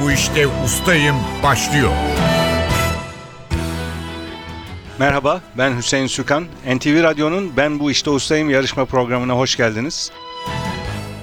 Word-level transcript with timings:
bu 0.00 0.12
işte 0.12 0.46
ustayım 0.64 1.16
başlıyor. 1.42 1.90
Merhaba, 4.98 5.42
ben 5.58 5.76
Hüseyin 5.76 6.06
Sükan. 6.06 6.46
NTV 6.76 7.02
Radyo'nun 7.02 7.56
Ben 7.56 7.78
Bu 7.80 7.90
İşte 7.90 8.10
Ustayım 8.10 8.50
yarışma 8.50 8.84
programına 8.84 9.32
hoş 9.32 9.56
geldiniz. 9.56 10.10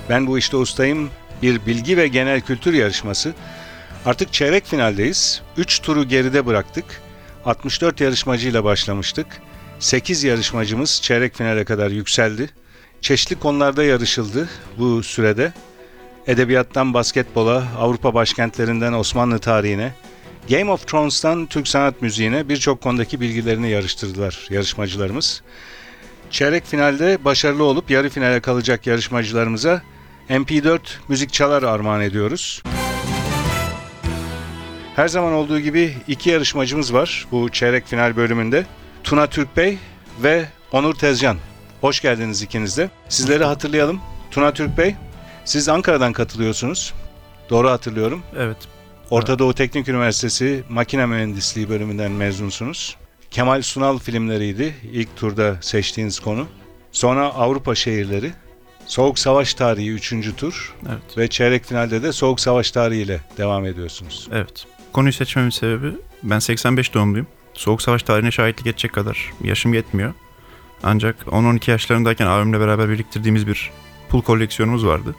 Ben 0.09 0.27
Bu 0.27 0.37
İşte 0.37 0.57
Ustayım 0.57 1.09
bir 1.41 1.65
bilgi 1.65 1.97
ve 1.97 2.07
genel 2.07 2.41
kültür 2.41 2.73
yarışması. 2.73 3.33
Artık 4.05 4.33
çeyrek 4.33 4.65
finaldeyiz. 4.65 5.41
3 5.57 5.79
turu 5.79 6.07
geride 6.07 6.45
bıraktık. 6.45 6.85
64 7.45 8.01
yarışmacıyla 8.01 8.63
başlamıştık. 8.63 9.27
8 9.79 10.23
yarışmacımız 10.23 11.01
çeyrek 11.01 11.35
finale 11.35 11.65
kadar 11.65 11.91
yükseldi. 11.91 12.49
Çeşitli 13.01 13.39
konularda 13.39 13.83
yarışıldı 13.83 14.49
bu 14.77 15.03
sürede. 15.03 15.53
Edebiyattan 16.27 16.93
basketbola, 16.93 17.63
Avrupa 17.79 18.13
başkentlerinden 18.13 18.93
Osmanlı 18.93 19.39
tarihine, 19.39 19.91
Game 20.49 20.71
of 20.71 20.87
Thrones'tan 20.87 21.45
Türk 21.45 21.67
sanat 21.67 22.01
müziğine 22.01 22.49
birçok 22.49 22.81
konudaki 22.81 23.21
bilgilerini 23.21 23.69
yarıştırdılar 23.69 24.47
yarışmacılarımız. 24.49 25.41
Çeyrek 26.29 26.65
finalde 26.65 27.25
başarılı 27.25 27.63
olup 27.63 27.91
yarı 27.91 28.09
finale 28.09 28.39
kalacak 28.39 28.87
yarışmacılarımıza 28.87 29.81
MP4 30.29 30.79
müzik 31.07 31.33
çalar 31.33 31.63
armağan 31.63 32.01
ediyoruz. 32.01 32.63
Her 34.95 35.07
zaman 35.07 35.33
olduğu 35.33 35.59
gibi 35.59 35.93
iki 36.07 36.29
yarışmacımız 36.29 36.93
var 36.93 37.27
bu 37.31 37.49
çeyrek 37.49 37.87
final 37.87 38.15
bölümünde. 38.15 38.65
Tuna 39.03 39.27
Türk 39.27 39.57
Bey 39.57 39.77
ve 40.23 40.45
Onur 40.71 40.93
Tezcan. 40.93 41.37
Hoş 41.81 42.01
geldiniz 42.01 42.41
ikiniz 42.41 42.77
de. 42.77 42.89
Sizleri 43.09 43.43
hatırlayalım. 43.43 44.01
Tuna 44.31 44.53
Türk 44.53 44.77
Bey, 44.77 44.95
siz 45.47 45.69
Ankara'dan 45.69 46.13
katılıyorsunuz. 46.13 46.93
Doğru 47.49 47.69
hatırlıyorum. 47.69 48.21
Evet. 48.37 48.57
Orta 49.09 49.39
Doğu 49.39 49.53
Teknik 49.53 49.87
Üniversitesi 49.87 50.63
Makine 50.69 51.05
Mühendisliği 51.05 51.69
bölümünden 51.69 52.11
mezunsunuz. 52.11 52.95
Kemal 53.31 53.61
Sunal 53.61 53.99
filmleriydi 53.99 54.75
ilk 54.91 55.15
turda 55.15 55.57
seçtiğiniz 55.61 56.19
konu. 56.19 56.47
Sonra 56.91 57.25
Avrupa 57.25 57.75
şehirleri, 57.75 58.31
Soğuk 58.85 59.19
Savaş 59.19 59.53
tarihi 59.53 59.91
3. 59.91 60.35
tur 60.37 60.75
Evet. 60.89 61.17
ve 61.17 61.27
çeyrek 61.27 61.65
finalde 61.65 62.03
de 62.03 62.13
Soğuk 62.13 62.39
Savaş 62.39 62.71
tarihiyle 62.71 63.21
devam 63.37 63.65
ediyorsunuz. 63.65 64.27
Evet. 64.31 64.65
Konuyu 64.93 65.13
seçmemin 65.13 65.49
sebebi 65.49 65.91
ben 66.23 66.39
85 66.39 66.93
doğumluyum. 66.93 67.27
Soğuk 67.53 67.81
Savaş 67.81 68.03
tarihine 68.03 68.31
şahitlik 68.31 68.67
edecek 68.67 68.93
kadar 68.93 69.33
yaşım 69.43 69.73
yetmiyor. 69.73 70.13
Ancak 70.83 71.15
10-12 71.21 71.71
yaşlarındayken 71.71 72.27
abimle 72.27 72.59
beraber 72.59 72.89
biriktirdiğimiz 72.89 73.47
bir 73.47 73.71
pul 74.09 74.21
koleksiyonumuz 74.21 74.85
vardı. 74.85 75.15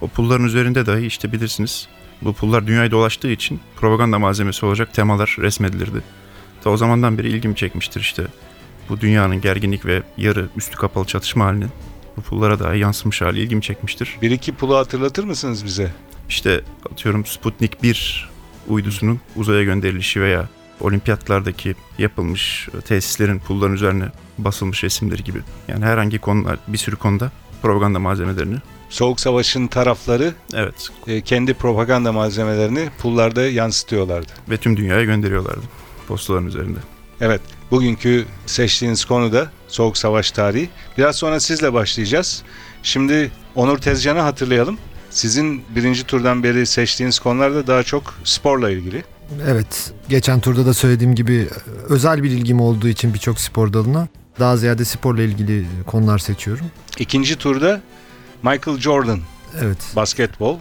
O 0.00 0.08
pulların 0.08 0.46
üzerinde 0.46 0.86
dahi 0.86 1.06
işte 1.06 1.32
bilirsiniz 1.32 1.88
bu 2.22 2.32
pullar 2.32 2.66
dünyayı 2.66 2.90
dolaştığı 2.90 3.30
için 3.30 3.60
propaganda 3.76 4.18
malzemesi 4.18 4.66
olacak 4.66 4.94
temalar 4.94 5.36
resmedilirdi. 5.38 6.02
Ta 6.64 6.70
o 6.70 6.76
zamandan 6.76 7.18
beri 7.18 7.28
ilgimi 7.28 7.56
çekmiştir 7.56 8.00
işte. 8.00 8.26
Bu 8.88 9.00
dünyanın 9.00 9.40
gerginlik 9.40 9.86
ve 9.86 10.02
yarı 10.16 10.48
üstü 10.56 10.76
kapalı 10.76 11.04
çatışma 11.04 11.44
halinin 11.44 11.70
bu 12.16 12.22
pullara 12.22 12.58
dahi 12.58 12.78
yansımış 12.78 13.22
hali 13.22 13.40
ilgimi 13.40 13.62
çekmiştir. 13.62 14.18
Bir 14.22 14.30
iki 14.30 14.54
pulu 14.54 14.76
hatırlatır 14.76 15.24
mısınız 15.24 15.64
bize? 15.64 15.92
İşte 16.28 16.60
atıyorum 16.92 17.26
Sputnik 17.26 17.82
1 17.82 18.30
uydusunun 18.68 19.20
uzaya 19.36 19.64
gönderilişi 19.64 20.20
veya 20.20 20.48
olimpiyatlardaki 20.80 21.74
yapılmış 21.98 22.68
tesislerin 22.84 23.38
pulların 23.38 23.74
üzerine 23.74 24.04
basılmış 24.38 24.84
resimleri 24.84 25.24
gibi. 25.24 25.38
Yani 25.68 25.84
herhangi 25.84 26.18
konular 26.18 26.58
bir 26.68 26.78
sürü 26.78 26.96
konuda 26.96 27.32
propaganda 27.62 27.98
malzemelerini 27.98 28.56
Soğuk 28.90 29.20
Savaş'ın 29.20 29.66
tarafları 29.66 30.34
evet 30.54 30.88
e, 31.06 31.20
kendi 31.20 31.54
propaganda 31.54 32.12
malzemelerini 32.12 32.88
pullarda 32.98 33.42
yansıtıyorlardı. 33.42 34.32
ve 34.50 34.56
tüm 34.56 34.76
dünyaya 34.76 35.04
gönderiyorlardı 35.04 35.62
postaların 36.08 36.46
üzerinde. 36.46 36.78
Evet, 37.20 37.40
bugünkü 37.70 38.24
seçtiğiniz 38.46 39.04
konu 39.04 39.32
da 39.32 39.50
Soğuk 39.68 39.98
Savaş 39.98 40.30
tarihi. 40.30 40.68
Biraz 40.98 41.16
sonra 41.16 41.40
sizle 41.40 41.72
başlayacağız. 41.72 42.42
Şimdi 42.82 43.30
Onur 43.54 43.78
Tezcan'ı 43.78 44.20
hatırlayalım. 44.20 44.78
Sizin 45.10 45.62
birinci 45.76 46.04
turdan 46.04 46.42
beri 46.42 46.66
seçtiğiniz 46.66 47.18
konular 47.18 47.54
da 47.54 47.66
daha 47.66 47.82
çok 47.82 48.14
sporla 48.24 48.70
ilgili. 48.70 49.04
Evet, 49.48 49.92
geçen 50.08 50.40
turda 50.40 50.66
da 50.66 50.74
söylediğim 50.74 51.14
gibi 51.14 51.48
özel 51.88 52.22
bir 52.22 52.30
ilgim 52.30 52.60
olduğu 52.60 52.88
için 52.88 53.14
birçok 53.14 53.40
spor 53.40 53.72
dalına 53.72 54.08
daha 54.38 54.56
ziyade 54.56 54.84
sporla 54.84 55.22
ilgili 55.22 55.66
konular 55.86 56.18
seçiyorum. 56.18 56.66
İkinci 56.98 57.36
turda 57.36 57.80
Michael 58.42 58.78
Jordan, 58.78 59.20
Evet, 59.60 59.78
basketbol. 59.96 60.58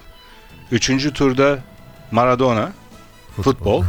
Üçüncü 0.72 1.13
turda 1.13 1.59
Maradona, 2.12 2.72
futbol. 3.41 3.84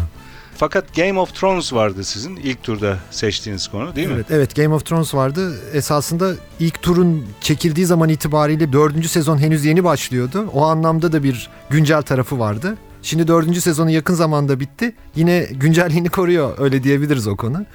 Fakat 0.57 0.95
Game 0.97 1.21
of 1.21 1.35
Thrones 1.35 1.73
vardı 1.73 2.05
sizin 2.05 2.37
ilk 2.37 2.63
turda 2.63 2.99
seçtiğiniz 3.11 3.69
konu 3.69 3.97
değil 3.97 4.09
mi? 4.09 4.15
Evet, 4.15 4.27
evet 4.31 4.57
Game 4.57 4.75
of 4.75 4.87
Thrones 4.87 5.15
vardı. 5.15 5.61
Esasında 5.73 6.33
ilk 6.61 6.83
turun 6.83 7.27
çekildiği 7.41 7.87
zaman 7.87 8.09
itibariyle 8.09 8.73
dördüncü 8.73 9.09
sezon 9.09 9.39
henüz 9.39 9.65
yeni 9.65 9.85
başlıyordu. 9.85 10.51
O 10.55 10.65
anlamda 10.65 11.13
da 11.13 11.23
bir 11.23 11.51
güncel 11.71 12.03
tarafı 12.03 12.39
vardı. 12.39 12.77
Şimdi 13.03 13.29
dördüncü 13.29 13.61
sezonu 13.61 13.91
yakın 13.91 14.15
zamanda 14.15 14.61
bitti. 14.61 14.95
Yine 15.17 15.47
güncelliğini 15.51 16.09
koruyor 16.09 16.55
öyle 16.59 16.83
diyebiliriz 16.83 17.27
o 17.27 17.37
konu. 17.37 17.67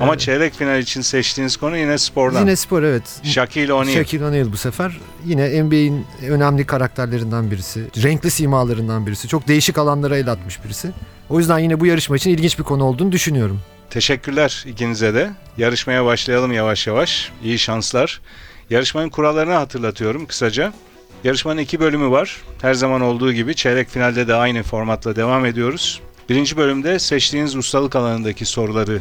Ama 0.00 0.14
Ee, 0.14 0.18
çeyrek 0.18 0.54
final 0.54 0.78
için 0.78 1.00
seçtiğiniz 1.00 1.56
konu 1.56 1.76
yine 1.76 1.98
spordan. 1.98 2.40
Yine 2.40 2.56
spor 2.56 2.82
evet. 2.82 3.02
Shaquille 3.22 3.72
O'Neal. 3.72 3.94
Shaquille 3.94 4.24
O'Neal 4.24 4.52
bu 4.52 4.56
sefer 4.56 5.00
yine 5.26 5.62
NBA'in 5.64 6.06
önemli 6.28 6.66
karakterlerinden 6.66 7.50
birisi. 7.50 7.84
Renkli 8.02 8.30
simalarından 8.30 9.06
birisi. 9.06 9.28
Çok 9.28 9.48
değişik 9.48 9.78
alanlara 9.78 10.16
el 10.16 10.32
atmış 10.32 10.64
birisi. 10.64 10.90
O 11.28 11.38
yüzden 11.38 11.58
yine 11.58 11.80
bu 11.80 11.86
yarışma 11.86 12.16
için 12.16 12.30
ilginç 12.30 12.58
bir 12.58 12.64
konu 12.64 12.84
olduğunu 12.84 13.12
düşünüyorum. 13.12 13.60
Teşekkürler 13.90 14.64
ikinize 14.66 15.14
de. 15.14 15.30
Yarışmaya 15.58 16.04
başlayalım 16.04 16.52
yavaş 16.52 16.86
yavaş. 16.86 17.32
İyi 17.44 17.58
şanslar. 17.58 18.20
Yarışmanın 18.70 19.08
kurallarını 19.08 19.52
hatırlatıyorum 19.54 20.26
kısaca. 20.26 20.72
Yarışmanın 21.24 21.60
iki 21.60 21.80
bölümü 21.80 22.10
var. 22.10 22.36
Her 22.62 22.74
zaman 22.74 23.00
olduğu 23.00 23.32
gibi 23.32 23.54
çeyrek 23.54 23.88
finalde 23.88 24.28
de 24.28 24.34
aynı 24.34 24.62
formatla 24.62 25.16
devam 25.16 25.46
ediyoruz. 25.46 26.00
Birinci 26.28 26.56
bölümde 26.56 26.98
seçtiğiniz 26.98 27.56
ustalık 27.56 27.96
alanındaki 27.96 28.44
soruları 28.44 29.00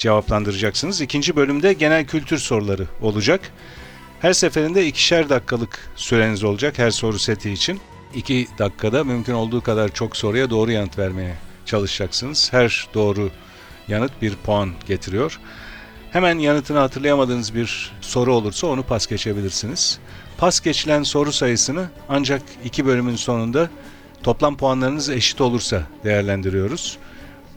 cevaplandıracaksınız. 0.00 1.00
İkinci 1.00 1.36
bölümde 1.36 1.72
genel 1.72 2.06
kültür 2.06 2.38
soruları 2.38 2.86
olacak. 3.00 3.40
Her 4.20 4.32
seferinde 4.32 4.86
ikişer 4.86 5.28
dakikalık 5.28 5.90
süreniz 5.96 6.44
olacak 6.44 6.78
her 6.78 6.90
soru 6.90 7.18
seti 7.18 7.50
için. 7.50 7.80
İki 8.14 8.48
dakikada 8.58 9.04
mümkün 9.04 9.32
olduğu 9.32 9.60
kadar 9.60 9.88
çok 9.88 10.16
soruya 10.16 10.50
doğru 10.50 10.70
yanıt 10.70 10.98
vermeye 10.98 11.34
çalışacaksınız. 11.66 12.52
Her 12.52 12.88
doğru 12.94 13.30
yanıt 13.88 14.22
bir 14.22 14.34
puan 14.34 14.70
getiriyor. 14.88 15.40
Hemen 16.12 16.38
yanıtını 16.38 16.78
hatırlayamadığınız 16.78 17.54
bir 17.54 17.92
soru 18.00 18.34
olursa 18.34 18.66
onu 18.66 18.82
pas 18.82 19.06
geçebilirsiniz. 19.06 19.98
Pas 20.38 20.60
geçilen 20.60 21.02
soru 21.02 21.32
sayısını 21.32 21.88
ancak 22.08 22.42
iki 22.64 22.86
bölümün 22.86 23.16
sonunda 23.16 23.70
toplam 24.22 24.56
puanlarınız 24.56 25.10
eşit 25.10 25.40
olursa 25.40 25.82
değerlendiriyoruz. 26.04 26.98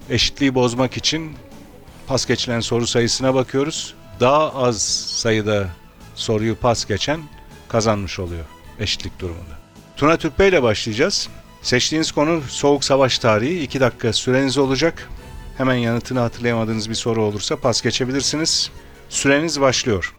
Eşitliği 0.10 0.56
bozmak 0.56 0.98
için 0.98 1.32
pas 2.08 2.26
geçilen 2.26 2.60
soru 2.60 2.88
sayısına 2.88 3.34
bakıyoruz. 3.34 3.94
Daha 4.20 4.54
az 4.54 4.82
sayıda 5.08 5.68
soruyu 6.16 6.56
pas 6.56 6.86
geçen 6.86 7.20
kazanmış 7.68 8.20
oluyor 8.20 8.46
eşitlik 8.80 9.20
durumunda. 9.20 9.58
Tuna 9.98 10.18
Türkbey 10.18 10.50
ile 10.50 10.64
başlayacağız. 10.64 11.30
Seçtiğiniz 11.62 12.12
konu 12.12 12.42
Soğuk 12.50 12.84
Savaş 12.84 13.20
tarihi. 13.20 13.64
2 13.64 13.80
dakika 13.80 14.14
süreniz 14.14 14.58
olacak. 14.58 15.10
Hemen 15.58 15.76
yanıtını 15.76 16.20
hatırlayamadığınız 16.20 16.90
bir 16.90 16.96
soru 16.96 17.24
olursa 17.24 17.56
pas 17.56 17.82
geçebilirsiniz. 17.82 18.72
Süreniz 19.10 19.62
başlıyor. 19.62 20.16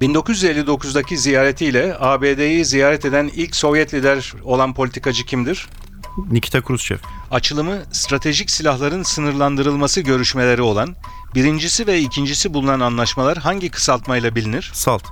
1959'daki 0.00 1.16
ziyaretiyle 1.16 1.96
ABD'yi 1.98 2.64
ziyaret 2.64 3.04
eden 3.04 3.30
ilk 3.34 3.56
Sovyet 3.56 3.94
lider 3.94 4.34
olan 4.44 4.74
politikacı 4.74 5.26
kimdir? 5.26 5.68
Nikita 6.30 6.60
Khrushchev. 6.60 6.96
Açılımı 7.30 7.82
stratejik 7.92 8.50
silahların 8.50 9.02
sınırlandırılması 9.02 10.00
görüşmeleri 10.00 10.62
olan 10.62 10.96
birincisi 11.34 11.86
ve 11.86 12.00
ikincisi 12.00 12.54
bulunan 12.54 12.80
anlaşmalar 12.80 13.38
hangi 13.38 13.70
kısaltmayla 13.70 14.34
bilinir? 14.34 14.70
SALT. 14.74 15.04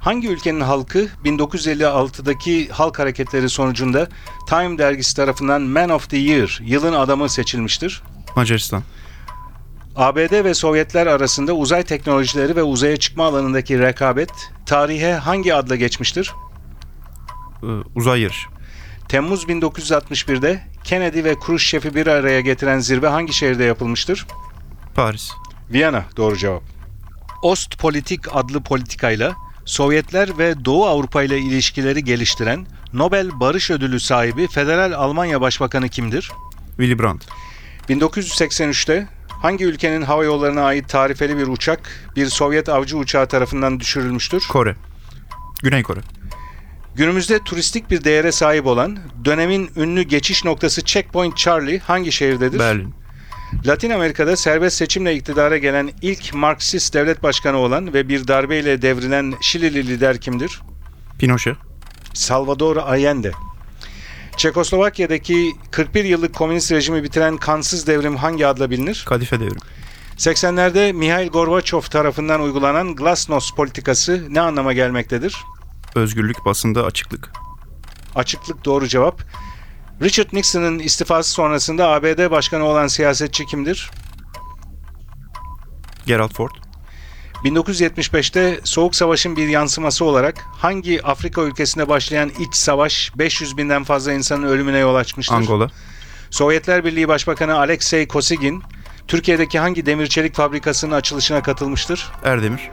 Hangi 0.00 0.28
ülkenin 0.28 0.60
halkı 0.60 1.08
1956'daki 1.24 2.68
halk 2.68 2.98
hareketleri 2.98 3.48
sonucunda 3.48 4.08
Time 4.48 4.78
dergisi 4.78 5.16
tarafından 5.16 5.62
Man 5.62 5.88
of 5.90 6.10
the 6.10 6.16
Year, 6.16 6.60
yılın 6.62 6.92
adamı 6.92 7.28
seçilmiştir? 7.28 8.02
Macaristan. 8.36 8.82
ABD 9.96 10.44
ve 10.44 10.54
Sovyetler 10.54 11.06
arasında 11.06 11.52
uzay 11.52 11.82
teknolojileri 11.82 12.56
ve 12.56 12.62
uzaya 12.62 12.96
çıkma 12.96 13.24
alanındaki 13.24 13.78
rekabet 13.78 14.30
tarihe 14.66 15.12
hangi 15.12 15.54
adla 15.54 15.76
geçmiştir? 15.76 16.32
Ee, 17.62 17.66
uzay 17.94 18.20
yarışı. 18.20 18.48
Temmuz 19.10 19.44
1961'de 19.44 20.62
Kennedy 20.84 21.24
ve 21.24 21.34
Khrushchev'i 21.34 21.94
bir 21.94 22.06
araya 22.06 22.40
getiren 22.40 22.78
zirve 22.78 23.08
hangi 23.08 23.32
şehirde 23.32 23.64
yapılmıştır? 23.64 24.26
Paris. 24.94 25.30
Viyana 25.70 26.04
doğru 26.16 26.36
cevap. 26.36 26.62
Ostpolitik 27.42 28.36
adlı 28.36 28.62
politikayla 28.62 29.34
Sovyetler 29.64 30.38
ve 30.38 30.64
Doğu 30.64 30.86
Avrupa 30.86 31.22
ile 31.22 31.38
ilişkileri 31.38 32.04
geliştiren 32.04 32.66
Nobel 32.92 33.40
Barış 33.40 33.70
Ödülü 33.70 34.00
sahibi 34.00 34.48
Federal 34.48 34.92
Almanya 34.92 35.40
Başbakanı 35.40 35.88
kimdir? 35.88 36.32
Willy 36.76 36.98
Brandt. 36.98 37.26
1983'te 37.88 39.08
hangi 39.28 39.64
ülkenin 39.64 40.02
hava 40.02 40.24
yollarına 40.24 40.62
ait 40.62 40.88
tarifeli 40.88 41.36
bir 41.36 41.46
uçak 41.46 41.80
bir 42.16 42.26
Sovyet 42.26 42.68
avcı 42.68 42.96
uçağı 42.96 43.28
tarafından 43.28 43.80
düşürülmüştür? 43.80 44.44
Kore. 44.48 44.76
Güney 45.62 45.82
Kore. 45.82 46.00
Günümüzde 46.94 47.38
turistik 47.44 47.90
bir 47.90 48.04
değere 48.04 48.32
sahip 48.32 48.66
olan 48.66 48.98
dönemin 49.24 49.70
ünlü 49.76 50.02
geçiş 50.02 50.44
noktası 50.44 50.84
Checkpoint 50.84 51.36
Charlie 51.36 51.78
hangi 51.78 52.12
şehirdedir? 52.12 52.58
Berlin. 52.58 52.94
Latin 53.66 53.90
Amerika'da 53.90 54.36
serbest 54.36 54.76
seçimle 54.76 55.14
iktidara 55.14 55.58
gelen 55.58 55.90
ilk 56.02 56.34
Marksist 56.34 56.94
devlet 56.94 57.22
başkanı 57.22 57.56
olan 57.56 57.94
ve 57.94 58.08
bir 58.08 58.28
darbeyle 58.28 58.82
devrilen 58.82 59.34
Şilili 59.40 59.86
lider 59.86 60.20
kimdir? 60.20 60.60
Pinochet. 61.18 61.56
Salvador 62.14 62.76
Allende. 62.76 63.32
Çekoslovakya'daki 64.36 65.52
41 65.70 66.04
yıllık 66.04 66.34
komünist 66.34 66.72
rejimi 66.72 67.02
bitiren 67.02 67.36
kansız 67.36 67.86
devrim 67.86 68.16
hangi 68.16 68.46
adla 68.46 68.70
bilinir? 68.70 69.04
Kadife 69.08 69.40
Devrim. 69.40 69.58
80'lerde 70.16 70.92
Mihail 70.92 71.28
Gorbaçov 71.28 71.80
tarafından 71.80 72.40
uygulanan 72.40 72.96
Glasnost 72.96 73.56
politikası 73.56 74.26
ne 74.30 74.40
anlama 74.40 74.72
gelmektedir? 74.72 75.36
Özgürlük, 75.94 76.44
basında 76.44 76.84
açıklık. 76.84 77.32
Açıklık 78.14 78.64
doğru 78.64 78.88
cevap. 78.88 79.22
Richard 80.02 80.28
Nixon'ın 80.32 80.78
istifası 80.78 81.30
sonrasında 81.30 81.88
ABD 81.88 82.30
başkanı 82.30 82.64
olan 82.64 82.86
siyasetçi 82.86 83.46
kimdir? 83.46 83.90
Gerald 86.06 86.34
Ford. 86.34 86.50
1975'te 87.44 88.60
Soğuk 88.64 88.94
Savaş'ın 88.94 89.36
bir 89.36 89.48
yansıması 89.48 90.04
olarak 90.04 90.46
hangi 90.52 91.02
Afrika 91.02 91.42
ülkesinde 91.42 91.88
başlayan 91.88 92.30
iç 92.38 92.54
savaş 92.54 93.12
500 93.18 93.56
binden 93.56 93.84
fazla 93.84 94.12
insanın 94.12 94.46
ölümüne 94.46 94.78
yol 94.78 94.94
açmıştır? 94.94 95.34
Angola. 95.34 95.70
Sovyetler 96.30 96.84
Birliği 96.84 97.08
Başbakanı 97.08 97.58
Alexei 97.58 98.08
Kosygin, 98.08 98.62
Türkiye'deki 99.08 99.58
hangi 99.58 99.86
demir 99.86 100.06
çelik 100.06 100.34
fabrikasının 100.34 100.92
açılışına 100.92 101.42
katılmıştır? 101.42 102.08
Erdemir. 102.24 102.70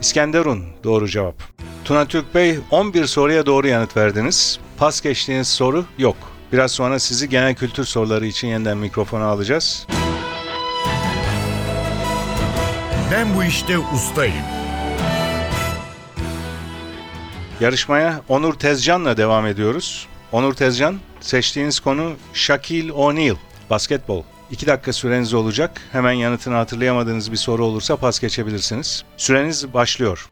İskenderun 0.00 0.64
doğru 0.84 1.08
cevap. 1.08 1.42
Tuna 1.84 2.04
Türk 2.06 2.34
Bey 2.34 2.58
11 2.70 3.06
soruya 3.06 3.46
doğru 3.46 3.66
yanıt 3.68 3.96
verdiniz. 3.96 4.58
Pas 4.78 5.00
geçtiğiniz 5.00 5.48
soru 5.48 5.84
yok. 5.98 6.16
Biraz 6.52 6.72
sonra 6.72 6.98
sizi 6.98 7.28
genel 7.28 7.54
kültür 7.54 7.84
soruları 7.84 8.26
için 8.26 8.48
yeniden 8.48 8.78
mikrofona 8.78 9.24
alacağız. 9.24 9.86
Ben 13.12 13.36
bu 13.36 13.44
işte 13.44 13.78
ustayım. 13.78 14.44
Yarışmaya 17.60 18.20
Onur 18.28 18.54
Tezcan'la 18.54 19.16
devam 19.16 19.46
ediyoruz. 19.46 20.06
Onur 20.32 20.54
Tezcan, 20.54 20.98
seçtiğiniz 21.20 21.80
konu 21.80 22.12
Shaquille 22.32 22.92
O'Neal, 22.92 23.36
basketbol. 23.70 24.22
2 24.50 24.66
dakika 24.66 24.92
süreniz 24.92 25.34
olacak. 25.34 25.80
Hemen 25.92 26.12
yanıtını 26.12 26.54
hatırlayamadığınız 26.54 27.32
bir 27.32 27.36
soru 27.36 27.64
olursa 27.64 27.96
pas 27.96 28.20
geçebilirsiniz. 28.20 29.04
Süreniz 29.16 29.74
başlıyor. 29.74 30.28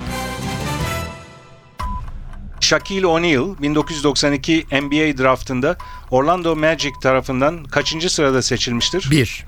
Shaquille 2.68 3.06
O'Neal 3.06 3.58
1992 3.62 4.66
NBA 4.72 5.18
draftında 5.22 5.76
Orlando 6.10 6.56
Magic 6.56 6.92
tarafından 7.02 7.64
kaçıncı 7.64 8.10
sırada 8.10 8.42
seçilmiştir? 8.42 9.08
1. 9.10 9.44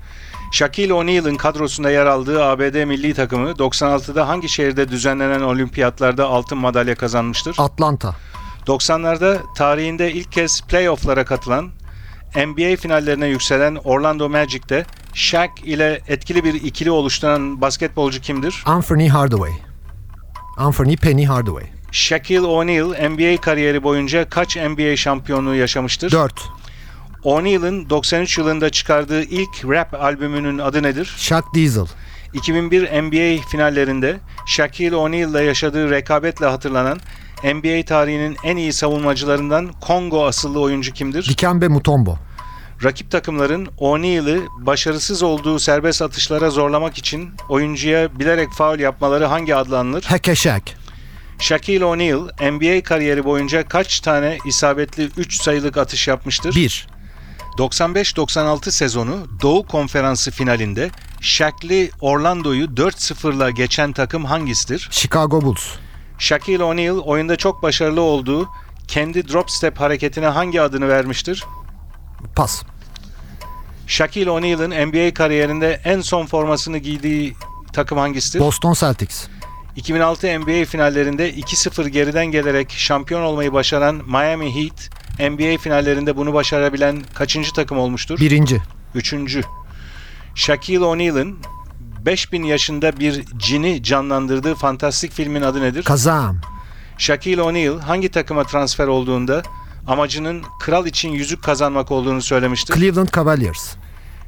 Shaquille 0.51 0.93
O'Neal'ın 0.93 1.35
kadrosunda 1.35 1.91
yer 1.91 2.05
aldığı 2.05 2.43
ABD 2.43 2.85
milli 2.85 3.13
takımı 3.13 3.49
96'da 3.49 4.27
hangi 4.27 4.49
şehirde 4.49 4.89
düzenlenen 4.89 5.41
olimpiyatlarda 5.41 6.27
altın 6.27 6.57
madalya 6.57 6.95
kazanmıştır? 6.95 7.55
Atlanta. 7.59 8.15
90'larda 8.67 9.37
tarihinde 9.55 10.11
ilk 10.11 10.31
kez 10.31 10.61
playoff'lara 10.61 11.25
katılan, 11.25 11.71
NBA 12.35 12.75
finallerine 12.75 13.27
yükselen 13.27 13.75
Orlando 13.75 14.29
Magic'te 14.29 14.85
Shaq 15.13 15.49
ile 15.63 16.01
etkili 16.07 16.43
bir 16.43 16.53
ikili 16.53 16.91
oluşturan 16.91 17.61
basketbolcu 17.61 18.21
kimdir? 18.21 18.63
Anthony 18.65 19.07
Hardaway. 19.07 19.51
Anthony 20.57 20.95
Penny 20.95 21.25
Hardaway. 21.25 21.80
Shaquille 21.91 22.45
O'Neal 22.47 23.09
NBA 23.09 23.41
kariyeri 23.41 23.83
boyunca 23.83 24.29
kaç 24.29 24.55
NBA 24.55 24.95
şampiyonluğu 24.95 25.55
yaşamıştır? 25.55 26.11
4. 26.11 26.33
O'Neal'ın 27.23 27.89
93 27.89 28.37
yılında 28.37 28.69
çıkardığı 28.69 29.23
ilk 29.23 29.65
rap 29.65 29.93
albümünün 29.93 30.57
adı 30.57 30.83
nedir? 30.83 31.13
Shaq 31.17 31.43
Diesel. 31.53 31.85
2001 32.33 32.81
NBA 32.81 33.47
finallerinde 33.47 34.17
Shaquille 34.45 34.95
O'Neal 34.95 35.29
ile 35.29 35.43
yaşadığı 35.43 35.89
rekabetle 35.89 36.45
hatırlanan 36.45 36.99
NBA 37.43 37.85
tarihinin 37.85 38.37
en 38.43 38.57
iyi 38.57 38.73
savunmacılarından 38.73 39.71
Kongo 39.81 40.25
asıllı 40.25 40.59
oyuncu 40.59 40.93
kimdir? 40.93 41.25
Dikembe 41.29 41.67
Mutombo. 41.67 42.17
Rakip 42.83 43.11
takımların 43.11 43.67
O'Neal'ı 43.77 44.41
başarısız 44.59 45.23
olduğu 45.23 45.59
serbest 45.59 46.01
atışlara 46.01 46.49
zorlamak 46.49 46.97
için 46.97 47.29
oyuncuya 47.49 48.19
bilerek 48.19 48.51
faul 48.51 48.79
yapmaları 48.79 49.25
hangi 49.25 49.55
adla 49.55 49.79
anılır? 49.79 50.03
Hekeşek. 50.03 50.80
Shaquille 51.41 51.85
O'Neal 51.85 52.51
NBA 52.51 52.83
kariyeri 52.83 53.25
boyunca 53.25 53.67
kaç 53.67 53.99
tane 53.99 54.37
isabetli 54.45 55.09
3 55.17 55.41
sayılık 55.41 55.77
atış 55.77 56.07
yapmıştır? 56.07 56.55
1. 56.55 56.87
95-96 57.57 58.71
sezonu 58.71 59.27
Doğu 59.41 59.65
Konferansı 59.67 60.31
finalinde 60.31 60.89
Shaq'li 61.21 61.91
Orlando'yu 62.01 62.65
4-0'la 62.65 63.49
geçen 63.49 63.93
takım 63.93 64.25
hangisidir? 64.25 64.87
Chicago 64.91 65.41
Bulls. 65.41 65.67
Shaquille 66.19 66.63
O'Neal 66.63 66.97
oyunda 66.97 67.35
çok 67.35 67.63
başarılı 67.63 68.01
olduğu 68.01 68.49
kendi 68.87 69.27
drop 69.27 69.51
step 69.51 69.79
hareketine 69.79 70.27
hangi 70.27 70.61
adını 70.61 70.87
vermiştir? 70.87 71.45
Pas. 72.35 72.63
Shaquille 73.87 74.31
O'Neal'ın 74.31 74.69
NBA 74.69 75.13
kariyerinde 75.13 75.81
en 75.83 76.01
son 76.01 76.25
formasını 76.25 76.77
giydiği 76.77 77.35
takım 77.73 77.97
hangisidir? 77.97 78.39
Boston 78.39 78.73
Celtics. 78.73 79.27
2006 79.75 80.39
NBA 80.39 80.65
finallerinde 80.65 81.33
2-0 81.33 81.87
geriden 81.87 82.25
gelerek 82.25 82.71
şampiyon 82.71 83.21
olmayı 83.21 83.53
başaran 83.53 83.95
Miami 83.95 84.55
Heat, 84.55 84.89
NBA 85.31 85.57
finallerinde 85.57 86.17
bunu 86.17 86.33
başarabilen 86.33 87.01
kaçıncı 87.13 87.53
takım 87.53 87.77
olmuştur? 87.77 88.19
Birinci. 88.19 88.61
Üçüncü. 88.95 89.41
Shaquille 90.35 90.85
O'Neal'ın 90.85 91.37
5000 92.05 92.43
yaşında 92.43 92.99
bir 92.99 93.25
cini 93.37 93.83
canlandırdığı 93.83 94.55
fantastik 94.55 95.11
filmin 95.11 95.41
adı 95.41 95.61
nedir? 95.61 95.83
Kazam. 95.83 96.37
Shaquille 96.97 97.41
O'Neal 97.41 97.79
hangi 97.79 98.09
takıma 98.09 98.43
transfer 98.43 98.87
olduğunda 98.87 99.43
amacının 99.87 100.43
kral 100.59 100.85
için 100.85 101.09
yüzük 101.09 101.43
kazanmak 101.43 101.91
olduğunu 101.91 102.21
söylemiştir? 102.21 102.75
Cleveland 102.75 103.09
Cavaliers. 103.15 103.75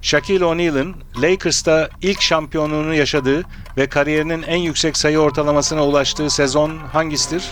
Shaquille 0.04 0.46
O'Neal'ın 0.46 0.96
Lakers'ta 1.22 1.90
ilk 2.02 2.22
şampiyonluğunu 2.22 2.94
yaşadığı 2.94 3.44
ve 3.78 3.88
kariyerinin 3.88 4.42
en 4.42 4.58
yüksek 4.58 4.98
sayı 4.98 5.20
ortalamasına 5.20 5.86
ulaştığı 5.86 6.30
sezon 6.30 6.78
hangisidir? 6.78 7.44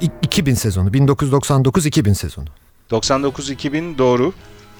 İ- 0.00 0.10
2000 0.22 0.54
sezonu. 0.54 0.88
1999-2000 0.90 2.14
sezonu. 2.14 2.46
99-2000 2.90 3.98
doğru. 3.98 4.32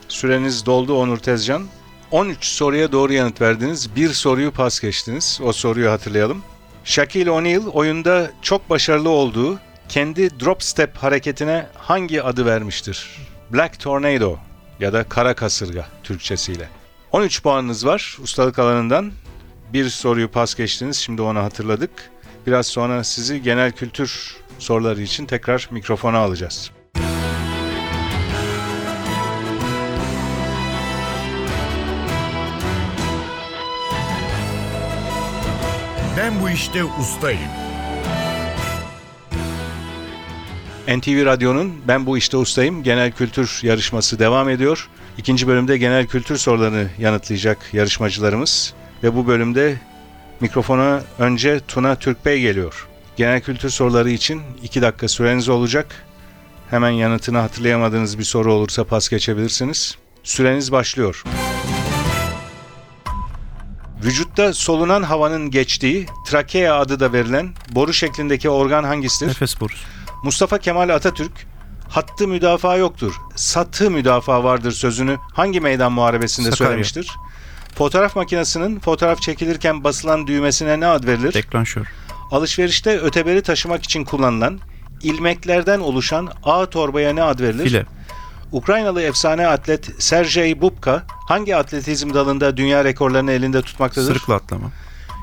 Süreniz 0.09 0.67
doldu 0.67 0.95
Onur 0.99 1.17
Tezcan. 1.19 1.67
13 2.11 2.45
soruya 2.45 2.93
doğru 2.93 3.13
yanıt 3.13 3.41
verdiniz. 3.41 3.97
Bir 3.97 4.09
soruyu 4.09 4.51
pas 4.53 4.81
geçtiniz. 4.81 5.41
O 5.45 5.53
soruyu 5.53 5.91
hatırlayalım. 5.91 6.43
Shaquille 6.85 7.31
O'Neal 7.31 7.67
oyunda 7.67 8.31
çok 8.43 8.71
başarılı 8.71 9.09
olduğu 9.09 9.59
kendi 9.89 10.41
drop 10.41 10.63
step 10.63 10.97
hareketine 10.97 11.67
hangi 11.75 12.23
adı 12.23 12.47
vermiştir? 12.47 13.11
Black 13.53 13.81
Tornado 13.81 14.37
ya 14.81 14.93
da 14.93 15.05
kara 15.05 15.35
kasırga 15.35 15.87
Türkçesiyle. 16.03 16.69
13 17.15 17.43
puanınız 17.43 17.87
var 17.87 18.19
ustalık 18.23 18.59
alanından. 18.59 19.13
Bir 19.73 19.89
soruyu 19.89 20.31
pas 20.31 20.55
geçtiniz. 20.55 20.97
Şimdi 20.97 21.23
onu 21.23 21.39
hatırladık. 21.39 21.91
Biraz 22.47 22.67
sonra 22.67 23.05
sizi 23.05 23.43
genel 23.43 23.73
kültür 23.73 24.37
soruları 24.59 25.03
için 25.03 25.27
tekrar 25.27 25.69
mikrofona 25.71 26.19
alacağız. 26.19 26.71
Ben 36.17 36.41
bu 36.43 36.51
işte 36.51 36.85
ustayım. 36.85 37.51
NTV 40.89 41.25
Radyo'nun 41.25 41.75
Ben 41.89 42.07
Bu 42.07 42.19
İşte 42.19 42.37
Ustayım 42.37 42.83
genel 42.83 43.13
kültür 43.13 43.61
yarışması 43.63 44.19
devam 44.19 44.49
ediyor. 44.49 44.89
İkinci 45.19 45.47
bölümde 45.47 45.79
genel 45.79 46.07
kültür 46.07 46.37
sorularını 46.37 46.89
yanıtlayacak 46.99 47.59
yarışmacılarımız. 47.73 48.75
Ve 49.03 49.15
bu 49.17 49.27
bölümde 49.27 49.77
mikrofona 50.41 51.03
önce 51.19 51.61
Tuna 51.69 51.95
Türkbey 51.95 52.41
geliyor. 52.41 52.89
Genel 53.17 53.41
kültür 53.41 53.71
soruları 53.71 54.11
için 54.11 54.43
2 54.63 54.83
dakika 54.83 55.09
süreniz 55.09 55.49
olacak. 55.49 56.05
Hemen 56.71 56.91
yanıtını 56.91 57.39
hatırlayamadığınız 57.39 58.19
bir 58.19 58.25
soru 58.25 58.53
olursa 58.53 58.85
pas 58.85 59.09
geçebilirsiniz. 59.09 59.99
Süreniz 60.23 60.73
başlıyor. 60.73 61.23
Vücutta 64.05 64.53
solunan 64.53 65.03
havanın 65.03 65.51
geçtiği 65.51 66.07
trakea 66.27 66.79
adı 66.79 67.01
da 67.01 67.13
verilen 67.13 67.55
boru 67.71 67.93
şeklindeki 67.93 68.51
organ 68.51 68.85
hangisidir? 68.85 69.31
Nefes 69.31 69.61
borusu. 69.61 69.87
Mustafa 70.23 70.59
Kemal 70.59 70.89
Atatürk 70.89 71.47
Hattı 71.95 72.29
müdafaa 72.29 72.77
yoktur. 72.77 73.21
Satı 73.37 73.91
müdafaa 73.91 74.45
vardır 74.45 74.73
sözünü 74.73 75.19
hangi 75.33 75.61
meydan 75.61 75.93
muharebesinde 75.93 76.51
Sakarya. 76.51 76.69
söylemiştir? 76.69 77.11
Fotoğraf 77.75 78.17
makinesinin 78.17 78.81
fotoğraf 78.81 79.23
çekilirken 79.23 79.85
basılan 79.85 80.27
düğmesine 80.27 80.81
ne 80.81 80.87
ad 80.87 81.07
verilir? 81.07 81.33
Deklanşör. 81.35 81.87
Alışverişte 82.31 82.99
öteberi 82.99 83.43
taşımak 83.43 83.85
için 83.85 84.05
kullanılan 84.05 84.61
ilmeklerden 85.03 85.81
oluşan 85.81 86.29
ağ 86.45 86.67
torbaya 86.67 87.13
ne 87.13 87.23
ad 87.23 87.41
verilir? 87.41 87.65
File. 87.65 87.87
Ukraynalı 88.53 89.03
efsane 89.03 89.47
atlet 89.47 89.91
Sergey 89.99 90.61
Bubka 90.61 91.03
hangi 91.29 91.57
atletizm 91.57 92.15
dalında 92.15 92.57
dünya 92.57 92.85
rekorlarını 92.85 93.33
elinde 93.33 93.63
tutmaktadır? 93.63 94.07
Sırıkla 94.07 94.35
atlama. 94.35 94.71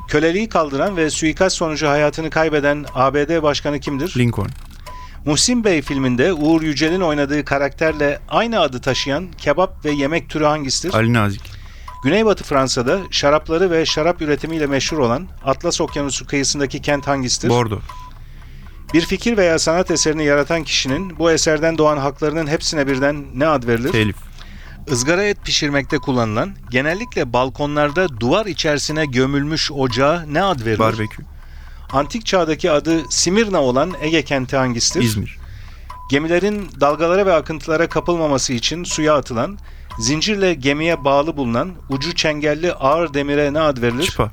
Köleliği 0.08 0.50
kaldıran 0.50 0.98
ve 0.98 1.10
suikast 1.10 1.58
sonucu 1.58 1.88
hayatını 1.88 2.30
kaybeden 2.30 2.86
ABD 2.96 3.44
Başkanı 3.44 3.80
kimdir? 3.80 4.14
Lincoln. 4.18 4.50
Muhsin 5.26 5.64
Bey 5.64 5.82
filminde 5.82 6.34
Uğur 6.34 6.62
Yücel'in 6.62 7.02
oynadığı 7.02 7.46
karakterle 7.46 8.20
aynı 8.30 8.60
adı 8.60 8.82
taşıyan 8.82 9.32
kebap 9.32 9.86
ve 9.86 9.92
yemek 9.92 10.30
türü 10.30 10.44
hangisidir? 10.46 10.94
Ali 10.94 11.14
Nazik. 11.14 11.42
Güneybatı 12.04 12.44
Fransa'da 12.44 13.00
şarapları 13.12 13.72
ve 13.72 13.86
şarap 13.86 14.22
üretimiyle 14.22 14.68
meşhur 14.68 14.98
olan 14.98 15.28
Atlas 15.46 15.82
Okyanusu 15.82 16.28
kıyısındaki 16.28 16.82
kent 16.82 17.08
hangisidir? 17.08 17.50
Bordo. 17.50 17.80
Bir 18.94 19.02
fikir 19.02 19.38
veya 19.38 19.60
sanat 19.60 19.92
eserini 19.92 20.24
yaratan 20.24 20.64
kişinin 20.64 21.20
bu 21.20 21.32
eserden 21.32 21.78
doğan 21.78 21.98
haklarının 21.98 22.48
hepsine 22.48 22.88
birden 22.88 23.26
ne 23.34 23.48
ad 23.48 23.68
verilir? 23.68 23.92
Telif. 23.92 24.16
Izgara 24.88 25.24
et 25.24 25.38
pişirmekte 25.46 25.98
kullanılan, 25.98 26.56
genellikle 26.70 27.34
balkonlarda 27.34 28.20
duvar 28.20 28.46
içerisine 28.46 29.06
gömülmüş 29.06 29.72
ocağa 29.72 30.26
ne 30.28 30.44
ad 30.44 30.60
verilir? 30.60 30.80
Barbekü. 30.80 31.24
Antik 31.94 32.26
çağdaki 32.26 32.72
adı 32.72 33.04
Simirna 33.10 33.62
olan 33.62 33.94
Ege 34.02 34.24
kenti 34.24 34.58
hangisidir? 34.58 35.02
İzmir. 35.02 35.38
Gemilerin 36.10 36.70
dalgalara 36.80 37.26
ve 37.26 37.34
akıntılara 37.34 37.90
kapılmaması 37.90 38.54
için 38.54 38.84
suya 38.84 39.16
atılan, 39.16 39.58
zincirle 40.00 40.54
gemiye 40.54 41.04
bağlı 41.04 41.38
bulunan 41.38 41.72
ucu 41.90 42.16
çengelli 42.16 42.74
ağır 42.74 43.14
demire 43.14 43.54
ne 43.54 43.60
ad 43.60 43.82
verilir? 43.82 44.04
Çıpa. 44.04 44.32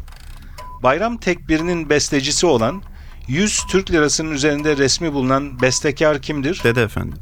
Bayram 0.82 1.16
tekbirinin 1.16 1.90
bestecisi 1.90 2.46
olan, 2.46 2.82
100 3.28 3.64
Türk 3.68 3.90
lirasının 3.90 4.30
üzerinde 4.30 4.76
resmi 4.76 5.12
bulunan 5.12 5.60
bestekar 5.60 6.22
kimdir? 6.22 6.60
Dede 6.64 6.82
Efendi. 6.82 7.16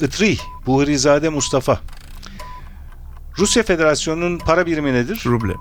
Itri, 0.00 0.36
Buhrizade 0.66 1.28
Mustafa. 1.28 1.80
Rusya 3.38 3.62
Federasyonu'nun 3.62 4.38
para 4.38 4.66
birimi 4.66 4.92
nedir? 4.92 5.22
Ruble. 5.26 5.54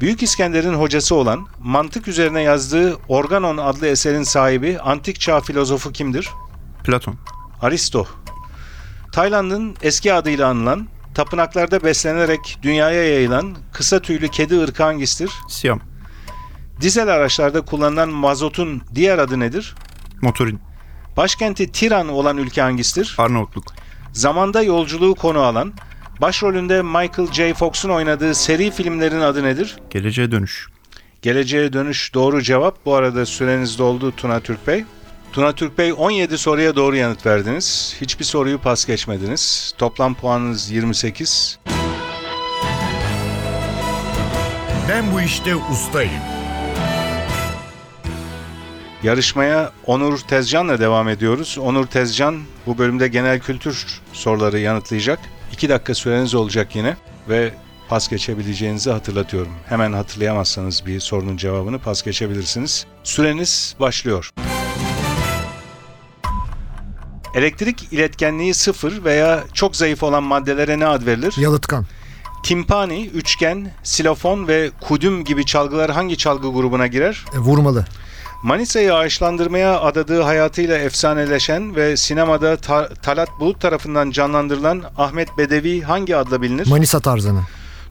Büyük 0.00 0.22
İskender'in 0.22 0.74
hocası 0.74 1.14
olan, 1.14 1.46
mantık 1.58 2.08
üzerine 2.08 2.42
yazdığı 2.42 2.96
Organon 3.08 3.56
adlı 3.56 3.86
eserin 3.86 4.22
sahibi 4.22 4.78
antik 4.78 5.20
çağ 5.20 5.40
filozofu 5.40 5.92
kimdir? 5.92 6.30
Platon. 6.84 7.14
Aristo. 7.62 8.06
Tayland'ın 9.12 9.76
eski 9.82 10.14
adıyla 10.14 10.48
anılan, 10.48 10.88
tapınaklarda 11.14 11.84
beslenerek 11.84 12.58
dünyaya 12.62 13.08
yayılan 13.08 13.56
kısa 13.72 14.02
tüylü 14.02 14.28
kedi 14.28 14.60
ırkı 14.60 14.82
hangisidir? 14.82 15.32
Siyam. 15.48 15.80
Dizel 16.80 17.08
araçlarda 17.08 17.60
kullanılan 17.60 18.08
mazotun 18.08 18.82
diğer 18.94 19.18
adı 19.18 19.40
nedir? 19.40 19.74
Motorin. 20.22 20.60
Başkenti 21.16 21.72
Tiran 21.72 22.08
olan 22.08 22.36
ülke 22.36 22.62
hangisidir? 22.62 23.14
Arnavutluk. 23.18 23.64
Zamanda 24.12 24.62
yolculuğu 24.62 25.14
konu 25.14 25.38
alan, 25.40 25.72
başrolünde 26.20 26.82
Michael 26.82 27.32
J. 27.32 27.54
Fox'un 27.54 27.90
oynadığı 27.90 28.34
seri 28.34 28.70
filmlerin 28.70 29.20
adı 29.20 29.42
nedir? 29.42 29.76
Geleceğe 29.90 30.30
dönüş. 30.30 30.68
Geleceğe 31.22 31.72
dönüş 31.72 32.14
doğru 32.14 32.42
cevap. 32.42 32.86
Bu 32.86 32.94
arada 32.94 33.26
süreniz 33.26 33.78
doldu 33.78 34.12
Tuna 34.16 34.40
Türk 34.40 34.66
Bey. 34.66 34.84
Tuna 35.32 35.52
Türk 35.52 35.78
Bey 35.78 35.92
17 35.96 36.38
soruya 36.38 36.76
doğru 36.76 36.96
yanıt 36.96 37.26
verdiniz. 37.26 37.96
Hiçbir 38.00 38.24
soruyu 38.24 38.58
pas 38.58 38.84
geçmediniz. 38.86 39.74
Toplam 39.78 40.14
puanınız 40.14 40.70
28. 40.70 41.58
Ben 44.88 45.12
bu 45.12 45.20
işte 45.20 45.56
ustayım. 45.56 46.12
Yarışmaya 49.02 49.72
Onur 49.86 50.18
Tezcan'la 50.18 50.80
devam 50.80 51.08
ediyoruz. 51.08 51.58
Onur 51.60 51.86
Tezcan 51.86 52.40
bu 52.66 52.78
bölümde 52.78 53.08
genel 53.08 53.40
kültür 53.40 54.00
soruları 54.12 54.58
yanıtlayacak. 54.58 55.18
2 55.54 55.68
dakika 55.68 55.94
süreniz 55.94 56.34
olacak 56.34 56.76
yine 56.76 56.96
ve 57.28 57.54
pas 57.88 58.08
geçebileceğinizi 58.08 58.90
hatırlatıyorum. 58.90 59.52
Hemen 59.68 59.92
hatırlayamazsanız 59.92 60.86
bir 60.86 61.00
sorunun 61.00 61.36
cevabını 61.36 61.78
pas 61.78 62.02
geçebilirsiniz. 62.02 62.86
Süreniz 63.04 63.76
başlıyor. 63.80 64.30
Elektrik 67.34 67.92
iletkenliği 67.92 68.54
sıfır 68.54 69.04
veya 69.04 69.44
çok 69.52 69.76
zayıf 69.76 70.02
olan 70.02 70.22
maddelere 70.22 70.78
ne 70.78 70.86
ad 70.86 71.06
verilir? 71.06 71.34
Yalıtkan. 71.38 71.86
Timpani, 72.42 73.06
üçgen, 73.06 73.70
silofon 73.82 74.48
ve 74.48 74.70
kudüm 74.80 75.24
gibi 75.24 75.46
çalgılar 75.46 75.90
hangi 75.90 76.16
çalgı 76.16 76.52
grubuna 76.52 76.86
girer? 76.86 77.24
E, 77.34 77.38
vurmalı. 77.38 77.86
Manisa'yı 78.44 78.94
ağaçlandırmaya 78.94 79.80
adadığı 79.80 80.22
hayatıyla 80.22 80.78
efsaneleşen 80.78 81.76
ve 81.76 81.96
sinemada 81.96 82.56
Ta- 82.56 82.88
Talat 82.94 83.28
Bulut 83.40 83.60
tarafından 83.60 84.10
canlandırılan 84.10 84.82
Ahmet 84.98 85.38
Bedevi 85.38 85.82
hangi 85.82 86.16
adla 86.16 86.42
bilinir? 86.42 86.66
Manisa 86.66 87.00
tarzanı. 87.00 87.40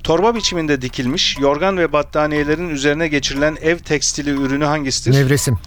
Torba 0.03 0.35
biçiminde 0.35 0.81
dikilmiş 0.81 1.37
yorgan 1.39 1.77
ve 1.77 1.93
battaniyelerin 1.93 2.69
üzerine 2.69 3.07
geçirilen 3.07 3.57
ev 3.61 3.77
tekstili 3.79 4.29
ürünü 4.29 4.65
hangisidir? 4.65 5.17
Nevresim. 5.17 5.57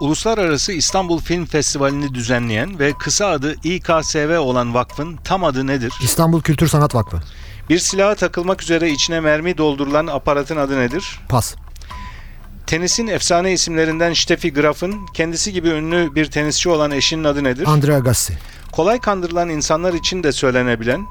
Uluslararası 0.00 0.72
İstanbul 0.72 1.20
Film 1.20 1.46
Festivali'ni 1.46 2.14
düzenleyen 2.14 2.78
ve 2.78 2.92
kısa 2.98 3.26
adı 3.26 3.54
İKSV 3.64 4.38
olan 4.40 4.74
vakfın 4.74 5.16
tam 5.24 5.44
adı 5.44 5.66
nedir? 5.66 5.92
İstanbul 6.02 6.40
Kültür 6.40 6.68
Sanat 6.68 6.94
Vakfı. 6.94 7.16
Bir 7.68 7.78
silaha 7.78 8.14
takılmak 8.14 8.62
üzere 8.62 8.90
içine 8.90 9.20
mermi 9.20 9.58
doldurulan 9.58 10.06
aparatın 10.06 10.56
adı 10.56 10.78
nedir? 10.78 11.20
Pas. 11.28 11.54
Tenisin 12.66 13.06
efsane 13.06 13.52
isimlerinden 13.52 14.12
Steffi 14.12 14.52
Graf'ın 14.52 15.06
kendisi 15.14 15.52
gibi 15.52 15.68
ünlü 15.68 16.14
bir 16.14 16.26
tenisçi 16.30 16.68
olan 16.68 16.90
eşinin 16.90 17.24
adı 17.24 17.44
nedir? 17.44 17.66
Andre 17.66 17.94
Agassi. 17.94 18.38
Kolay 18.72 19.00
kandırılan 19.00 19.48
insanlar 19.48 19.94
için 19.94 20.22
de 20.22 20.32
söylenebilen, 20.32 21.06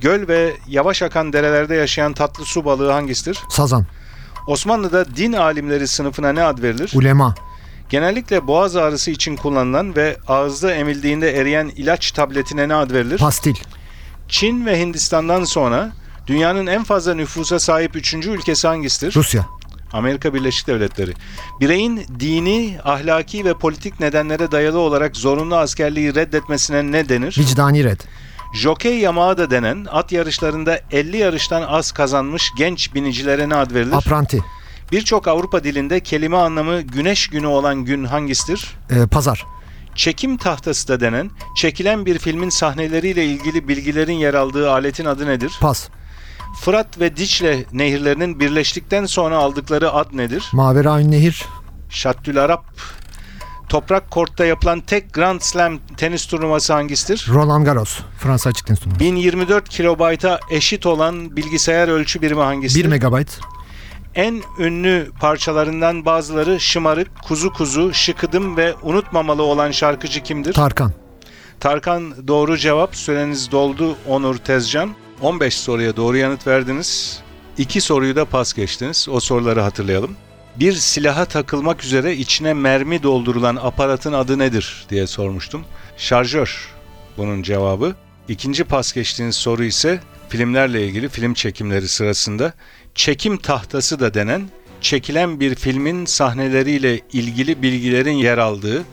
göl 0.00 0.28
ve 0.28 0.56
yavaş 0.68 1.02
akan 1.02 1.32
derelerde 1.32 1.74
yaşayan 1.74 2.12
tatlı 2.12 2.44
su 2.44 2.64
balığı 2.64 2.90
hangisidir? 2.90 3.38
Sazan. 3.48 3.86
Osmanlı'da 4.46 5.16
din 5.16 5.32
alimleri 5.32 5.88
sınıfına 5.88 6.32
ne 6.32 6.42
ad 6.42 6.62
verilir? 6.62 6.90
Ulema. 6.94 7.34
Genellikle 7.88 8.46
boğaz 8.46 8.76
ağrısı 8.76 9.10
için 9.10 9.36
kullanılan 9.36 9.96
ve 9.96 10.16
ağızda 10.28 10.74
emildiğinde 10.74 11.40
eriyen 11.40 11.72
ilaç 11.76 12.12
tabletine 12.12 12.68
ne 12.68 12.74
ad 12.74 12.90
verilir? 12.90 13.18
Pastil. 13.18 13.54
Çin 14.28 14.66
ve 14.66 14.80
Hindistan'dan 14.80 15.44
sonra 15.44 15.92
dünyanın 16.26 16.66
en 16.66 16.84
fazla 16.84 17.14
nüfusa 17.14 17.58
sahip 17.58 17.96
üçüncü 17.96 18.30
ülkesi 18.30 18.68
hangisidir? 18.68 19.14
Rusya. 19.14 19.46
Amerika 19.92 20.34
Birleşik 20.34 20.66
Devletleri. 20.66 21.12
Bireyin 21.60 22.06
dini, 22.20 22.78
ahlaki 22.84 23.44
ve 23.44 23.54
politik 23.54 24.00
nedenlere 24.00 24.50
dayalı 24.50 24.78
olarak 24.78 25.16
zorunlu 25.16 25.56
askerliği 25.56 26.14
reddetmesine 26.14 26.92
ne 26.92 27.08
denir? 27.08 27.36
Vicdani 27.38 27.84
red. 27.84 28.00
Jokey 28.54 28.98
yamağı 28.98 29.38
da 29.38 29.50
denen 29.50 29.86
at 29.90 30.12
yarışlarında 30.12 30.80
50 30.90 31.16
yarıştan 31.16 31.62
az 31.62 31.92
kazanmış 31.92 32.52
genç 32.58 32.94
binicilere 32.94 33.48
ne 33.48 33.54
ad 33.54 33.74
verilir? 33.74 33.92
Apranti. 33.92 34.44
Birçok 34.92 35.28
Avrupa 35.28 35.64
dilinde 35.64 36.00
kelime 36.00 36.36
anlamı 36.36 36.80
güneş 36.80 37.28
günü 37.28 37.46
olan 37.46 37.84
gün 37.84 38.04
hangisidir? 38.04 38.76
E, 38.90 39.06
pazar. 39.06 39.46
Çekim 39.94 40.36
tahtası 40.36 40.88
da 40.88 41.00
denen, 41.00 41.30
çekilen 41.56 42.06
bir 42.06 42.18
filmin 42.18 42.48
sahneleriyle 42.48 43.24
ilgili 43.24 43.68
bilgilerin 43.68 44.12
yer 44.12 44.34
aldığı 44.34 44.70
aletin 44.70 45.04
adı 45.04 45.26
nedir? 45.26 45.52
Pas. 45.60 45.88
Fırat 46.60 47.00
ve 47.00 47.16
Dicle 47.16 47.64
nehirlerinin 47.72 48.40
birleştikten 48.40 49.06
sonra 49.06 49.36
aldıkları 49.36 49.92
ad 49.92 50.06
nedir? 50.12 50.44
Maverayn 50.52 51.10
Nehir. 51.10 51.44
Şattül 51.90 52.42
Arap. 52.44 52.64
Toprak 53.68 54.10
kortta 54.10 54.44
yapılan 54.44 54.80
tek 54.80 55.14
Grand 55.14 55.40
Slam 55.40 55.78
tenis 55.96 56.26
turnuvası 56.26 56.72
hangisidir? 56.72 57.26
Roland 57.28 57.64
Garros. 57.66 57.98
Fransa 58.18 58.50
açık 58.50 58.66
tenis 58.66 58.80
turnuvası. 58.80 59.00
1024 59.00 59.68
kilobayta 59.68 60.40
eşit 60.50 60.86
olan 60.86 61.36
bilgisayar 61.36 61.88
ölçü 61.88 62.22
birimi 62.22 62.40
1 62.40 62.44
hangisidir? 62.44 62.88
megabayt. 62.88 63.40
en 64.14 64.42
ünlü 64.58 65.10
parçalarından 65.20 66.04
bazıları 66.04 66.60
Şımarık, 66.60 67.22
Kuzu 67.22 67.52
Kuzu, 67.52 67.94
Şıkıdım 67.94 68.56
ve 68.56 68.74
Unutmamalı 68.82 69.42
olan 69.42 69.70
şarkıcı 69.70 70.22
kimdir? 70.22 70.52
Tarkan. 70.52 70.92
Tarkan 71.60 72.28
doğru 72.28 72.56
cevap. 72.56 72.96
Süreniz 72.96 73.50
doldu 73.50 73.96
Onur 74.06 74.36
Tezcan. 74.36 74.94
15 75.20 75.54
soruya 75.54 75.96
doğru 75.96 76.16
yanıt 76.16 76.46
verdiniz. 76.46 77.20
2 77.58 77.80
soruyu 77.80 78.16
da 78.16 78.24
pas 78.24 78.52
geçtiniz. 78.52 79.06
O 79.10 79.20
soruları 79.20 79.60
hatırlayalım. 79.60 80.16
Bir 80.56 80.72
silaha 80.72 81.24
takılmak 81.24 81.84
üzere 81.84 82.16
içine 82.16 82.54
mermi 82.54 83.02
doldurulan 83.02 83.56
aparatın 83.56 84.12
adı 84.12 84.38
nedir 84.38 84.86
diye 84.90 85.06
sormuştum. 85.06 85.64
Şarjör 85.96 86.68
bunun 87.16 87.42
cevabı. 87.42 87.94
İkinci 88.28 88.64
pas 88.64 88.92
geçtiğiniz 88.92 89.36
soru 89.36 89.64
ise 89.64 90.00
filmlerle 90.28 90.86
ilgili 90.86 91.08
film 91.08 91.34
çekimleri 91.34 91.88
sırasında 91.88 92.52
çekim 92.94 93.36
tahtası 93.36 94.00
da 94.00 94.14
denen 94.14 94.42
çekilen 94.80 95.40
bir 95.40 95.54
filmin 95.54 96.04
sahneleriyle 96.04 97.00
ilgili 97.12 97.62
bilgilerin 97.62 98.16
yer 98.16 98.38
aldığı 98.38 98.84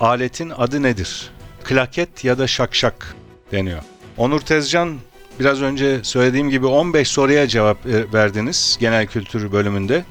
aletin 0.00 0.50
adı 0.50 0.82
nedir? 0.82 1.33
Klaket 1.64 2.24
ya 2.24 2.38
da 2.38 2.46
şakşak 2.46 3.14
deniyor. 3.52 3.82
Onur 4.16 4.40
Tezcan 4.40 4.98
biraz 5.40 5.62
önce 5.62 6.00
söylediğim 6.04 6.50
gibi 6.50 6.66
15 6.66 7.08
soruya 7.08 7.48
cevap 7.48 7.86
e, 7.86 8.12
verdiniz 8.12 8.76
genel 8.80 9.06
kültür 9.06 9.52
bölümünde. 9.52 10.04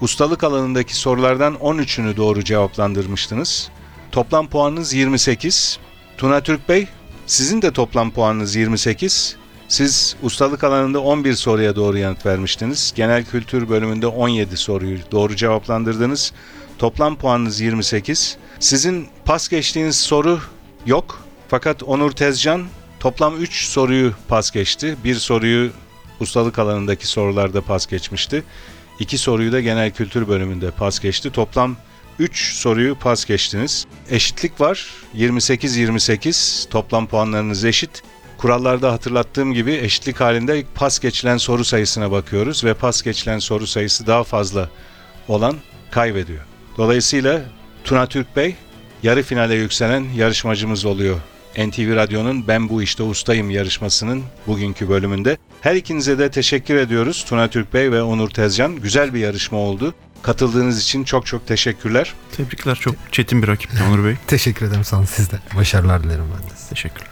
Ustalık 0.00 0.44
alanındaki 0.44 0.96
sorulardan 0.96 1.54
13'ünü 1.54 2.16
doğru 2.16 2.44
cevaplandırmıştınız. 2.44 3.70
Toplam 4.12 4.48
puanınız 4.48 4.94
28. 4.94 5.78
Tuna 6.18 6.40
Türk 6.40 6.68
Bey, 6.68 6.86
sizin 7.26 7.62
de 7.62 7.72
toplam 7.72 8.10
puanınız 8.10 8.56
28. 8.56 9.36
Siz 9.68 10.16
ustalık 10.22 10.64
alanında 10.64 11.00
11 11.00 11.34
soruya 11.34 11.76
doğru 11.76 11.98
yanıt 11.98 12.26
vermiştiniz. 12.26 12.92
Genel 12.96 13.24
kültür 13.24 13.68
bölümünde 13.68 14.06
17 14.06 14.56
soruyu 14.56 14.98
doğru 15.12 15.36
cevaplandırdınız. 15.36 16.32
Toplam 16.78 17.16
puanınız 17.16 17.60
28. 17.60 18.36
Sizin 18.60 19.08
pas 19.24 19.48
geçtiğiniz 19.48 19.96
soru 19.96 20.40
yok. 20.86 21.22
Fakat 21.48 21.82
Onur 21.82 22.10
Tezcan 22.10 22.66
toplam 23.00 23.42
3 23.42 23.64
soruyu 23.66 24.12
pas 24.28 24.50
geçti. 24.50 24.96
Bir 25.04 25.14
soruyu 25.14 25.70
ustalık 26.20 26.58
alanındaki 26.58 27.06
sorularda 27.06 27.60
pas 27.60 27.86
geçmişti. 27.86 28.44
İki 29.00 29.18
soruyu 29.18 29.52
da 29.52 29.60
genel 29.60 29.90
kültür 29.90 30.28
bölümünde 30.28 30.70
pas 30.70 31.00
geçti. 31.00 31.30
Toplam 31.30 31.76
3 32.18 32.54
soruyu 32.54 32.94
pas 32.94 33.24
geçtiniz. 33.24 33.86
Eşitlik 34.10 34.60
var. 34.60 34.86
28-28 35.16 36.68
toplam 36.68 37.06
puanlarınız 37.06 37.64
eşit. 37.64 38.02
Kurallarda 38.38 38.92
hatırlattığım 38.92 39.54
gibi 39.54 39.72
eşitlik 39.72 40.20
halinde 40.20 40.64
pas 40.74 40.98
geçilen 40.98 41.36
soru 41.36 41.64
sayısına 41.64 42.10
bakıyoruz 42.10 42.64
ve 42.64 42.74
pas 42.74 43.02
geçilen 43.02 43.38
soru 43.38 43.66
sayısı 43.66 44.06
daha 44.06 44.24
fazla 44.24 44.68
olan 45.28 45.56
kaybediyor. 45.90 46.40
Dolayısıyla 46.76 47.42
Tuna 47.84 48.06
Türk 48.06 48.36
Bey 48.36 48.56
yarı 49.02 49.22
finale 49.22 49.54
yükselen 49.54 50.04
yarışmacımız 50.16 50.84
oluyor. 50.84 51.16
NTV 51.58 51.96
Radyo'nun 51.96 52.48
Ben 52.48 52.68
Bu 52.68 52.82
İşte 52.82 53.02
Ustayım 53.02 53.50
yarışmasının 53.50 54.22
bugünkü 54.46 54.88
bölümünde. 54.88 55.36
Her 55.60 55.74
ikinize 55.74 56.18
de 56.18 56.30
teşekkür 56.30 56.76
ediyoruz 56.76 57.24
Tuna 57.28 57.48
Türk 57.48 57.74
Bey 57.74 57.92
ve 57.92 58.02
Onur 58.02 58.30
Tezcan. 58.30 58.76
Güzel 58.76 59.14
bir 59.14 59.20
yarışma 59.20 59.58
oldu. 59.58 59.94
Katıldığınız 60.22 60.82
için 60.82 61.04
çok 61.04 61.26
çok 61.26 61.46
teşekkürler. 61.46 62.14
Tebrikler. 62.36 62.74
Çok 62.74 62.94
çetin 63.12 63.42
bir 63.42 63.48
rakipti 63.48 63.82
Onur 63.88 64.04
Bey. 64.04 64.14
Teşekkür 64.26 64.66
ederim 64.66 64.84
sana 64.84 65.06
siz 65.06 65.30
de. 65.30 65.36
Başarılar 65.56 66.04
dilerim 66.04 66.24
ben 66.34 66.50
de. 66.50 66.54
Teşekkürler. 66.70 67.08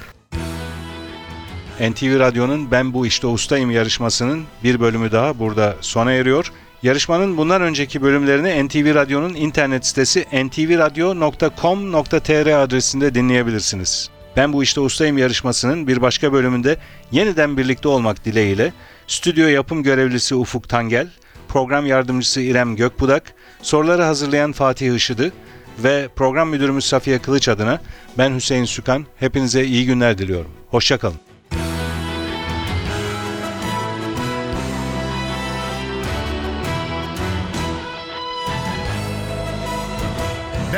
NTV 1.80 2.18
Radyo'nun 2.18 2.70
Ben 2.70 2.92
Bu 2.92 3.06
İşte 3.06 3.26
Ustayım 3.26 3.70
yarışmasının 3.70 4.44
bir 4.64 4.80
bölümü 4.80 5.12
daha 5.12 5.38
burada 5.38 5.76
sona 5.80 6.12
eriyor. 6.12 6.52
Yarışmanın 6.82 7.36
bundan 7.36 7.62
önceki 7.62 8.02
bölümlerini 8.02 8.66
NTV 8.66 8.94
Radyo'nun 8.94 9.34
internet 9.34 9.86
sitesi 9.86 10.20
ntvradio.com.tr 10.20 12.62
adresinde 12.62 13.14
dinleyebilirsiniz. 13.14 14.10
Ben 14.36 14.52
Bu 14.52 14.62
İşte 14.62 14.80
Ustayım 14.80 15.18
yarışmasının 15.18 15.86
bir 15.86 16.02
başka 16.02 16.32
bölümünde 16.32 16.76
yeniden 17.12 17.56
birlikte 17.56 17.88
olmak 17.88 18.24
dileğiyle 18.24 18.72
stüdyo 19.06 19.46
yapım 19.46 19.82
görevlisi 19.82 20.34
Ufuk 20.34 20.68
Tangel, 20.68 21.08
program 21.48 21.86
yardımcısı 21.86 22.40
İrem 22.40 22.76
Gökbudak, 22.76 23.34
soruları 23.62 24.02
hazırlayan 24.02 24.52
Fatih 24.52 24.94
Işıdı 24.94 25.32
ve 25.78 26.08
program 26.16 26.48
müdürümüz 26.48 26.84
Safiye 26.84 27.18
Kılıç 27.18 27.48
adına 27.48 27.80
ben 28.18 28.34
Hüseyin 28.34 28.64
Sükan. 28.64 29.06
Hepinize 29.16 29.64
iyi 29.64 29.86
günler 29.86 30.18
diliyorum. 30.18 30.50
Hoşçakalın. 30.70 31.25